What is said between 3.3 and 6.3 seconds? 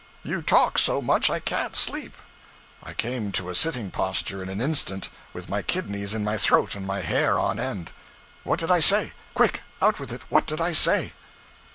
to a sitting posture in an instant, with my kidneys in